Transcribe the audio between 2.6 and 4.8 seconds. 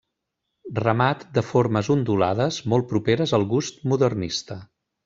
molt properes al gust modernista.